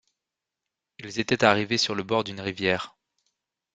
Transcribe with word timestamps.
Ils 0.97 1.19
étaient 1.19 1.43
arrivés 1.43 1.77
sur 1.77 1.93
le 1.93 2.01
bord 2.01 2.23
d’une 2.23 2.41
rivière. 2.41 2.97